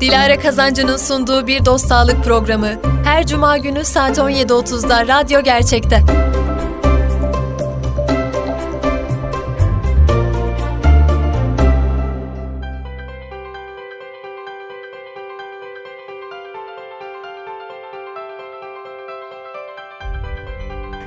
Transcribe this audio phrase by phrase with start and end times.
[0.00, 2.68] Dilara Kazancı'nın sunduğu Bir Dost Sağlık programı
[3.04, 6.04] her cuma günü saat 17.30'da Radyo Gerçek'te.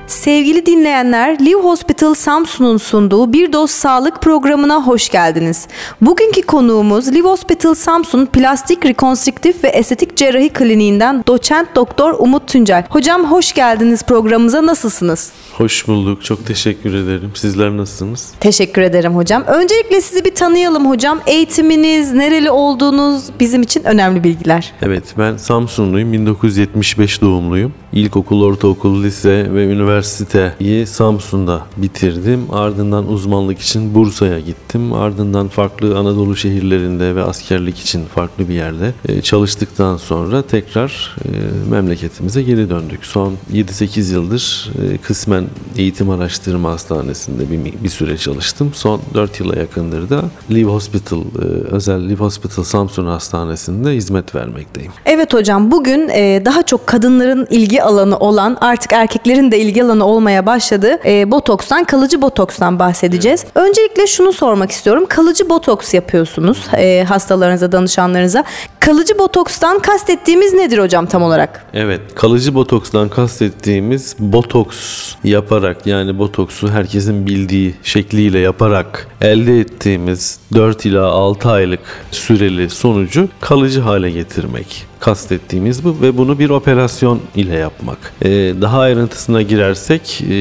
[0.06, 5.68] Sevgili dinleyenler, Live Hospital Samsun'un sunduğu Bir Dost Sağlık programına hoş geldiniz.
[6.00, 12.84] Bugünkü konuğumuz Live Hospital Samsun Plastik Rekonstrüktif ve Estetik Cerrahi Kliniğinden doçent doktor Umut Tuncel.
[12.90, 14.66] Hocam hoş geldiniz programımıza.
[14.66, 15.32] Nasılsınız?
[15.52, 16.24] Hoş bulduk.
[16.24, 17.30] Çok teşekkür ederim.
[17.34, 18.32] Sizler nasılsınız?
[18.40, 19.44] Teşekkür ederim hocam.
[19.46, 21.20] Öncelikle sizi bir tanıyalım hocam.
[21.26, 24.72] Eğitiminiz, nereli olduğunuz bizim için önemli bilgiler.
[24.82, 26.12] Evet, ben Samsunluyum.
[26.12, 27.72] 1975 doğumluyum.
[27.92, 32.46] İlkokul, ortaokul, lise ve üniversiteyi Samsun'da bitirdim.
[32.52, 34.92] Ardından uzmanlık için Bursa'ya gittim.
[34.92, 41.70] Ardından farklı Anadolu şehirlerinde ve askerlik için farklı bir yerde e, çalıştıktan sonra tekrar e,
[41.70, 43.06] memleketimize geri döndük.
[43.06, 45.44] Son 7-8 yıldır e, kısmen
[45.76, 48.70] eğitim araştırma hastanesinde bir, bir süre çalıştım.
[48.74, 51.22] Son 4 yıla yakındır da Live Hospital,
[51.70, 54.92] özel Live Hospital Samsun Hastanesi'nde hizmet vermekteyim.
[55.06, 56.08] Evet hocam bugün
[56.44, 60.98] daha çok kadınların ilgi alanı olan artık erkeklerin de ilgi alanı olmaya başladı.
[61.04, 63.44] E, botokstan, kalıcı botokstan bahsedeceğiz.
[63.44, 63.56] Evet.
[63.68, 65.06] Öncelikle şunu sormak istiyorum.
[65.08, 68.44] Kalıcı botoks yapıyorsunuz e, hastalarınıza, danışanlarınıza.
[68.84, 71.66] Kalıcı botokstan kastettiğimiz nedir hocam tam olarak?
[71.74, 80.86] Evet, kalıcı botokstan kastettiğimiz botoks yaparak yani botoksu herkesin bildiği şekliyle yaparak elde ettiğimiz 4
[80.86, 87.54] ila 6 aylık süreli sonucu kalıcı hale getirmek kastettiğimiz bu ve bunu bir operasyon ile
[87.56, 87.98] yapmak.
[88.22, 88.28] Ee,
[88.60, 90.34] daha ayrıntısına girersek e,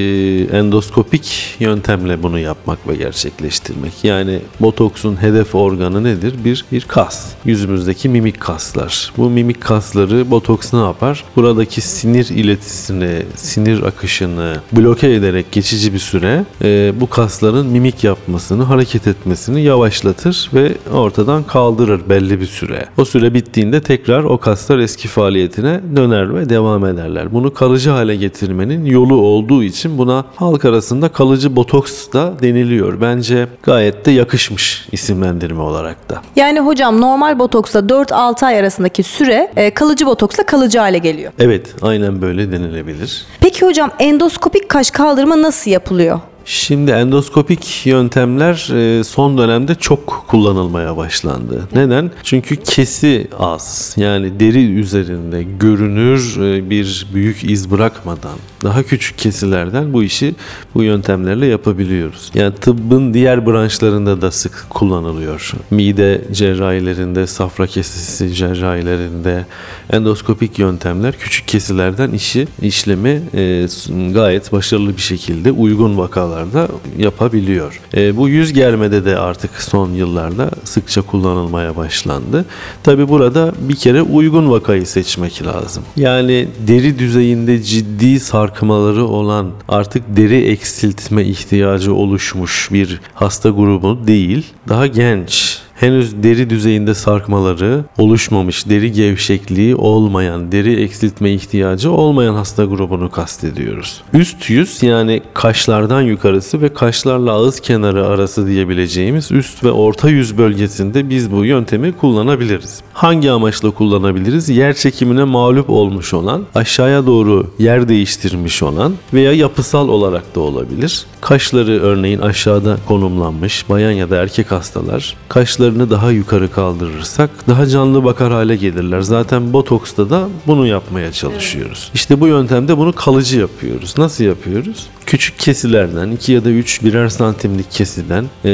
[0.58, 4.04] endoskopik yöntemle bunu yapmak ve gerçekleştirmek.
[4.04, 6.34] Yani botoksun hedef organı nedir?
[6.46, 7.32] Bir bir kas.
[7.46, 9.14] Yüzümüzdeki mimik mimik kaslar.
[9.18, 11.24] Bu mimik kasları botoks ne yapar?
[11.36, 18.64] Buradaki sinir iletisini, sinir akışını bloke ederek geçici bir süre e, bu kasların mimik yapmasını,
[18.64, 22.86] hareket etmesini yavaşlatır ve ortadan kaldırır belli bir süre.
[22.98, 27.34] O süre bittiğinde tekrar o kaslar eski faaliyetine döner ve devam ederler.
[27.34, 33.02] Bunu kalıcı hale getirmenin yolu olduğu için buna halk arasında kalıcı botoks da deniliyor.
[33.02, 36.22] Bence gayet de yakışmış isimlendirme olarak da.
[36.36, 41.32] Yani hocam normal botoksa 4 6 ay arasındaki süre e, kalıcı botoksla kalıcı hale geliyor.
[41.40, 43.26] Evet aynen böyle denilebilir.
[43.40, 46.20] Peki hocam endoskopik kaş kaldırma nasıl yapılıyor?
[46.46, 51.68] Şimdi endoskopik yöntemler e, son dönemde çok kullanılmaya başlandı.
[51.76, 52.12] Neden?
[52.24, 53.96] Çünkü kesi az.
[53.98, 60.36] Yani deri üzerinde görünür e, bir büyük iz bırakmadan daha küçük kesilerden bu işi
[60.76, 62.32] bu yöntemlerle yapabiliyoruz.
[62.34, 65.52] Yani tıbbın diğer branşlarında da sık kullanılıyor.
[65.72, 69.46] Mide cerrahilerinde, safra kesesi cerrahilerinde
[69.90, 73.68] endoskopik yöntemler küçük kesilerden işi, işlemi e,
[74.14, 76.68] gayet başarılı bir şekilde uygun vakalar alanlarda
[76.98, 77.80] yapabiliyor.
[77.94, 82.46] E, bu yüz germede de artık son yıllarda sıkça kullanılmaya başlandı.
[82.84, 85.84] Tabi burada bir kere uygun vakayı seçmek lazım.
[85.96, 94.46] Yani deri düzeyinde ciddi sarkmaları olan artık deri eksiltme ihtiyacı oluşmuş bir hasta grubu değil,
[94.70, 102.66] daha genç henüz deri düzeyinde sarkmaları oluşmamış, deri gevşekliği olmayan, deri eksiltme ihtiyacı olmayan hasta
[102.66, 104.02] grubunu kastediyoruz.
[104.14, 110.38] Üst yüz yani kaşlardan yukarısı ve kaşlarla ağız kenarı arası diyebileceğimiz üst ve orta yüz
[110.38, 112.82] bölgesinde biz bu yöntemi kullanabiliriz.
[112.94, 114.50] Hangi amaçla kullanabiliriz?
[114.50, 121.06] Yer çekimine mağlup olmuş olan, aşağıya doğru yer değiştirmiş olan veya yapısal olarak da olabilir.
[121.22, 127.68] Kaşları örneğin aşağıda konumlanmış bayan ya da erkek hastalar kaşları omurlarını daha yukarı kaldırırsak daha
[127.68, 129.02] canlı bakar hale gelirler.
[129.02, 131.84] Zaten botoksta da bunu yapmaya çalışıyoruz.
[131.86, 131.96] Evet.
[131.96, 133.98] İşte bu yöntemde bunu kalıcı yapıyoruz.
[133.98, 134.88] Nasıl yapıyoruz?
[135.06, 138.50] Küçük kesilerden 2 ya da 3 birer santimlik kesiden e,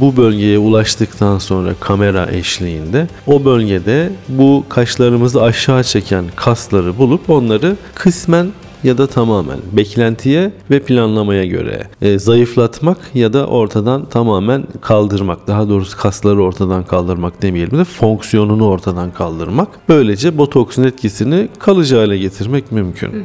[0.00, 7.76] bu bölgeye ulaştıktan sonra kamera eşliğinde o bölgede bu kaşlarımızı aşağı çeken kasları bulup onları
[7.94, 8.46] kısmen
[8.84, 15.46] ya da tamamen beklentiye ve planlamaya göre e, zayıflatmak ya da ortadan tamamen kaldırmak.
[15.46, 19.68] Daha doğrusu kasları ortadan kaldırmak demeyelim de fonksiyonunu ortadan kaldırmak.
[19.88, 23.12] Böylece botoksun etkisini kalıcı hale getirmek mümkün.
[23.12, 23.22] Hı hı.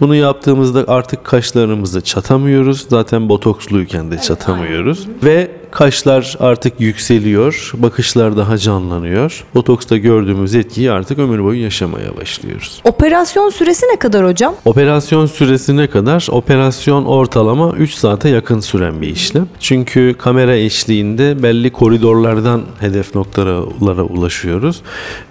[0.00, 2.86] Bunu yaptığımızda artık kaşlarımızı çatamıyoruz.
[2.88, 5.06] Zaten botoksluyken de evet, çatamıyoruz.
[5.06, 5.22] Aynen.
[5.24, 9.44] Ve kaşlar artık yükseliyor, bakışlar daha canlanıyor.
[9.54, 12.80] Botoksta gördüğümüz etkiyi artık ömür boyu yaşamaya başlıyoruz.
[12.84, 14.54] Operasyon süresi ne kadar hocam?
[14.64, 19.48] Operasyon süresine kadar operasyon ortalama 3 saate yakın süren bir işlem.
[19.60, 24.82] Çünkü kamera eşliğinde belli koridorlardan hedef noktalara ulaşıyoruz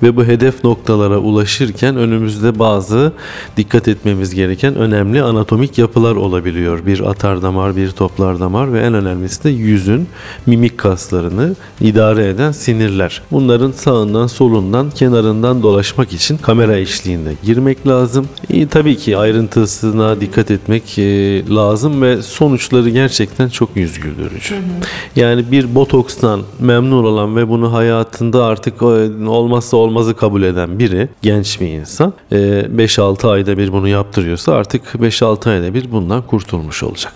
[0.04, 3.12] ve bu hedef noktalara ulaşırken önümüzde bazı
[3.58, 6.86] dikkat etmemiz gereken önemli anatomik yapılar olabiliyor.
[6.86, 10.08] Bir atar damar, bir toplar damar ve en önemlisi de yüzün
[10.46, 13.22] mimik kaslarını idare eden sinirler.
[13.32, 18.28] Bunların sağından solundan kenarından dolaşmak için kamera eşliğinde girmek lazım.
[18.50, 21.04] E, tabii ki ayrıntısına dikkat etmek e,
[21.50, 24.56] lazım ve sonuçları gerçekten çok yüz güldürücü.
[25.16, 28.86] Yani bir botokstan memnun olan ve bunu hayatında artık e,
[29.28, 34.84] olmazsa olmazı kabul eden biri, genç bir insan e, 5-6 ayda bir bunu yaptırıyorsa artık
[34.86, 37.14] 5-6 ayda bir bundan kurtulmuş olacak.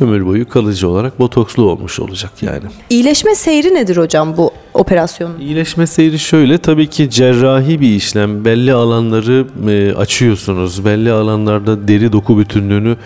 [0.00, 2.64] Ömür boyu kalıcı olarak botokslu olmuş olacak yani.
[2.90, 5.38] İyileşme seyri nedir hocam bu operasyonun?
[5.40, 8.44] İyileşme seyri şöyle tabii ki cerrahi bir işlem.
[8.44, 10.84] Belli alanları e, açıyorsunuz.
[10.84, 12.96] Belli alanlarda deri doku bütünlüğünü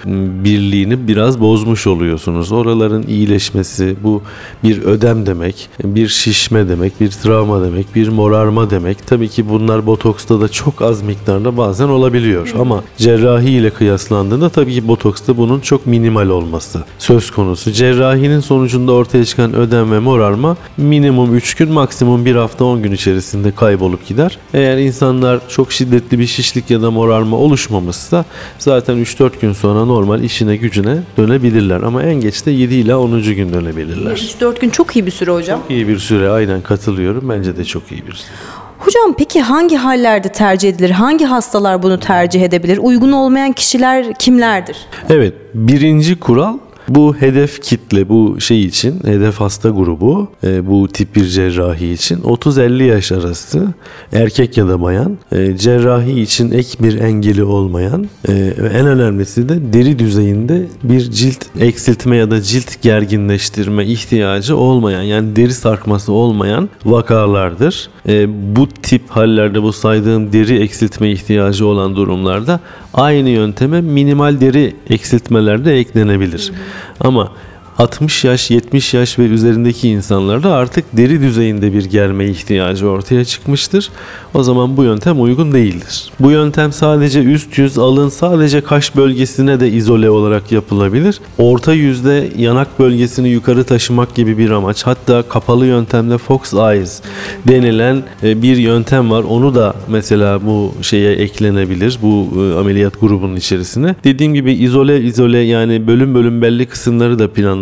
[0.44, 2.52] birliğini biraz bozmuş oluyorsunuz.
[2.52, 4.22] Oraların iyileşmesi bu
[4.64, 9.06] bir ödem demek, bir şişme demek, bir travma demek, bir morarma demek.
[9.06, 12.54] Tabii ki bunlar botoksta da çok az miktarda bazen olabiliyor.
[12.58, 17.72] Ama cerrahi ile kıyaslandığında tabii ki botoksta bunun çok minimal olması söz konusu.
[17.72, 22.92] Cerrahinin sonucunda ortaya çıkan ödem ve morarma minimum 3 gün maksimum 1 hafta 10 gün
[22.92, 24.38] içerisinde kaybolup gider.
[24.54, 28.24] Eğer insanlar çok şiddetli bir şişlik ya da morarma oluşmamışsa
[28.58, 31.80] zaten 3-4 gün sonra normal işine gücüne dönebilirler.
[31.80, 33.22] Ama en geç de 7 ile 10.
[33.22, 34.16] gün dönebilirler.
[34.16, 35.60] 3-4 gün çok iyi bir süre hocam.
[35.68, 37.28] İyi bir süre aynen katılıyorum.
[37.28, 38.32] Bence de çok iyi bir süre.
[38.78, 40.90] Hocam peki hangi hallerde tercih edilir?
[40.90, 42.78] Hangi hastalar bunu tercih edebilir?
[42.78, 44.76] Uygun olmayan kişiler kimlerdir?
[45.10, 46.58] Evet birinci kural
[46.94, 52.16] bu hedef kitle bu şey için hedef hasta grubu e, bu tip bir cerrahi için
[52.16, 53.66] 30-50 yaş arası
[54.12, 58.32] erkek ya da bayan e, cerrahi için ek bir engeli olmayan e,
[58.74, 65.36] en önemlisi de deri düzeyinde bir cilt eksiltme ya da cilt gerginleştirme ihtiyacı olmayan yani
[65.36, 67.90] deri sarkması olmayan vakalardır.
[68.08, 72.60] E, bu tip hallerde bu saydığım deri eksiltme ihtiyacı olan durumlarda
[72.94, 76.52] aynı yönteme minimal deri eksiltmelerde eklenebilir.
[77.00, 77.32] Ama
[77.78, 83.90] 60 yaş, 70 yaş ve üzerindeki insanlarda artık deri düzeyinde bir germe ihtiyacı ortaya çıkmıştır.
[84.34, 86.10] O zaman bu yöntem uygun değildir.
[86.20, 91.20] Bu yöntem sadece üst yüz, alın, sadece kaş bölgesine de izole olarak yapılabilir.
[91.38, 94.86] Orta yüzde yanak bölgesini yukarı taşımak gibi bir amaç.
[94.86, 97.02] Hatta kapalı yöntemde Fox Eyes
[97.48, 99.22] denilen e, bir yöntem var.
[99.22, 101.98] Onu da mesela bu şeye eklenebilir.
[102.02, 103.96] Bu e, ameliyat grubunun içerisine.
[104.04, 107.61] Dediğim gibi izole izole yani bölüm bölüm belli kısımları da planlanabilir.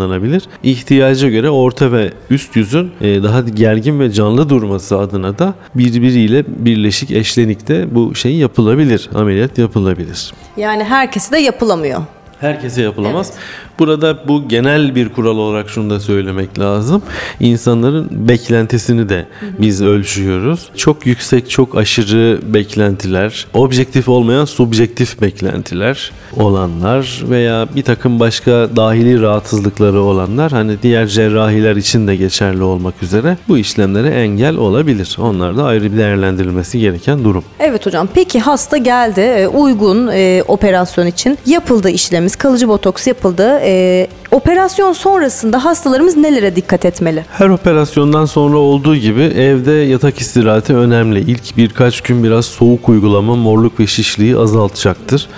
[0.63, 6.45] İhtiyaca göre orta ve üst yüzün e, daha gergin ve canlı durması adına da birbiriyle
[6.49, 9.11] birleşik eşlenikte bu şey yapılabilir.
[9.15, 10.33] Ameliyat yapılabilir.
[10.57, 12.01] Yani herkese de yapılamıyor.
[12.41, 13.33] Herkese yapılamaz.
[13.81, 17.03] Burada bu genel bir kural olarak şunu da söylemek lazım.
[17.41, 19.27] İnsanların beklentisini de
[19.59, 20.69] biz ölçüyoruz.
[20.77, 29.21] Çok yüksek, çok aşırı beklentiler, objektif olmayan subjektif beklentiler olanlar veya bir takım başka dahili
[29.23, 35.17] rahatsızlıkları olanlar hani diğer cerrahiler için de geçerli olmak üzere bu işlemlere engel olabilir.
[35.21, 37.45] Onlar da ayrı bir değerlendirilmesi gereken durum.
[37.61, 38.09] Evet hocam.
[38.15, 39.21] Peki hasta geldi.
[39.21, 42.37] e, Uygun e, operasyon için yapıldı işlemimiz.
[42.37, 43.59] Kalıcı botoks yapıldı.
[43.63, 47.25] E, e operasyon sonrasında hastalarımız nelere dikkat etmeli?
[47.31, 51.21] Her operasyondan sonra olduğu gibi evde yatak istirahati önemli.
[51.21, 55.29] İlk birkaç gün biraz soğuk uygulama morluk ve şişliği azaltacaktır.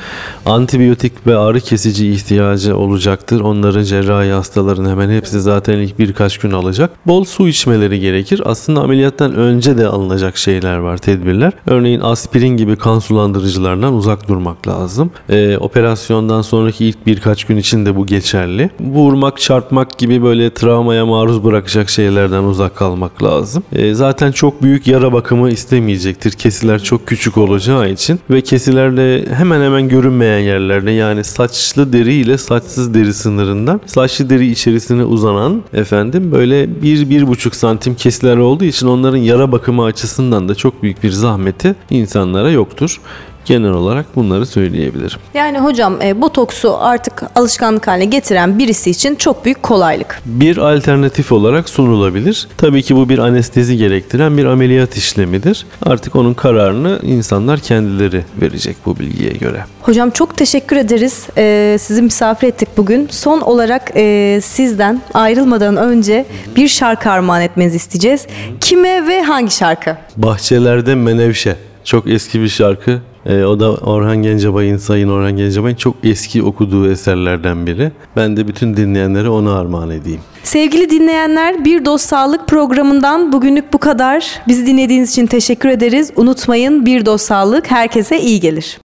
[0.46, 3.40] Antibiyotik ve ağrı kesici ihtiyacı olacaktır.
[3.40, 6.90] Onların cerrahi hastaların hemen hepsi zaten ilk birkaç gün alacak.
[7.06, 8.42] Bol su içmeleri gerekir.
[8.44, 11.52] Aslında ameliyattan önce de alınacak şeyler var, tedbirler.
[11.66, 15.10] Örneğin aspirin gibi kan sulandırıcılardan uzak durmak lazım.
[15.30, 18.70] Ee, operasyondan sonraki ilk birkaç gün için de bu geçerli.
[18.82, 23.62] Vurmak, çarpmak gibi böyle travmaya maruz bırakacak şeylerden uzak kalmak lazım.
[23.72, 26.32] Ee, zaten çok büyük yara bakımı istemeyecektir.
[26.32, 32.38] Kesiler çok küçük olacağı için ve kesilerde hemen hemen görünmeyen yerlerde yani saçlı deri ile
[32.38, 39.18] saçsız deri sınırından saçlı deri içerisine uzanan efendim böyle 1-1,5 santim kesiler olduğu için onların
[39.18, 43.00] yara bakımı açısından da çok büyük bir zahmeti insanlara yoktur.
[43.44, 45.18] Genel olarak bunları söyleyebilirim.
[45.34, 50.20] Yani hocam e, botoksu artık alışkanlık haline getiren birisi için çok büyük kolaylık.
[50.26, 52.48] Bir alternatif olarak sunulabilir.
[52.56, 55.66] Tabii ki bu bir anestezi gerektiren bir ameliyat işlemidir.
[55.86, 59.64] Artık onun kararını insanlar kendileri verecek bu bilgiye göre.
[59.82, 61.26] Hocam çok teşekkür ederiz.
[61.38, 63.08] Ee, sizi misafir ettik bugün.
[63.10, 68.26] Son olarak e, sizden ayrılmadan önce bir şarkı armağan etmenizi isteyeceğiz.
[68.60, 69.96] Kime ve hangi şarkı?
[70.16, 71.56] Bahçelerde Menevşe.
[71.84, 73.00] Çok eski bir şarkı.
[73.26, 77.92] Ee, o da Orhan Gencebay'ın, Sayın Orhan Gencebay'ın çok eski okuduğu eserlerden biri.
[78.16, 80.20] Ben de bütün dinleyenlere onu armağan edeyim.
[80.42, 84.40] Sevgili dinleyenler Bir Dost Sağlık programından bugünlük bu kadar.
[84.48, 86.12] Bizi dinlediğiniz için teşekkür ederiz.
[86.16, 88.78] Unutmayın Bir Dost Sağlık herkese iyi gelir.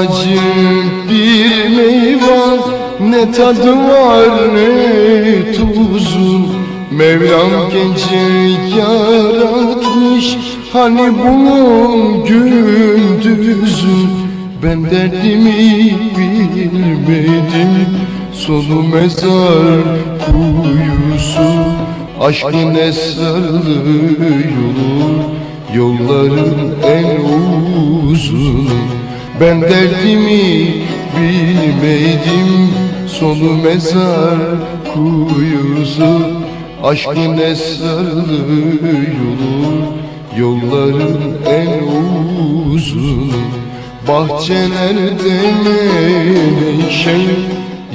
[0.00, 0.40] Acı
[1.10, 2.58] bir meyvan
[3.10, 6.40] Ne tadı var ne tuzu.
[6.90, 8.16] Mevlam genci
[8.78, 10.36] yaratmış
[10.72, 13.86] Hani bunun gündüzü.
[14.62, 17.86] Ben derdimi bilmedim
[18.32, 19.80] Sonu mezar
[20.26, 21.50] kuyusu.
[22.20, 23.74] Aşkın esrarlı
[24.56, 25.22] yolu
[25.74, 27.24] Yolların en
[28.10, 28.99] uzunu
[29.40, 30.74] Ben derdimi
[31.16, 32.68] bilmedim
[33.06, 34.38] Sonu mezar
[34.94, 36.20] kuyusu.
[36.82, 39.84] Aşkın esrarlı yolu.
[40.38, 41.86] Yolların en
[42.72, 43.32] uzunu
[44.08, 47.16] Bahçelerde menekşe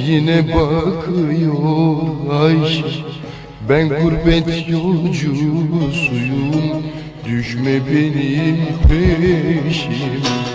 [0.07, 1.61] Yine bakıyor
[2.41, 2.83] Ayşe
[3.69, 6.83] Ben gurbet yolcusuyum.
[7.25, 10.54] Düşme benim peşime